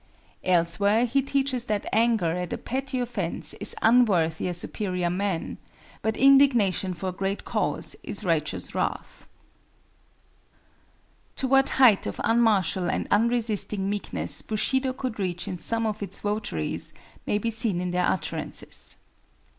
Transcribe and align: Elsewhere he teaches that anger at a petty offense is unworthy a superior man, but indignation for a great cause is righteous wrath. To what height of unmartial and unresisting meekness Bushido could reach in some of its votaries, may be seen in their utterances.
Elsewhere 0.43 1.05
he 1.05 1.21
teaches 1.21 1.65
that 1.65 1.85
anger 1.93 2.31
at 2.35 2.51
a 2.51 2.57
petty 2.57 2.99
offense 2.99 3.53
is 3.61 3.75
unworthy 3.83 4.47
a 4.47 4.53
superior 4.55 5.11
man, 5.11 5.59
but 6.01 6.17
indignation 6.17 6.95
for 6.95 7.09
a 7.09 7.11
great 7.11 7.45
cause 7.45 7.95
is 8.01 8.23
righteous 8.23 8.73
wrath. 8.73 9.27
To 11.35 11.47
what 11.47 11.69
height 11.77 12.07
of 12.07 12.19
unmartial 12.23 12.89
and 12.89 13.07
unresisting 13.11 13.91
meekness 13.91 14.41
Bushido 14.41 14.91
could 14.91 15.19
reach 15.19 15.47
in 15.47 15.59
some 15.59 15.85
of 15.85 16.01
its 16.01 16.19
votaries, 16.21 16.95
may 17.27 17.37
be 17.37 17.51
seen 17.51 17.79
in 17.79 17.91
their 17.91 18.07
utterances. 18.07 18.97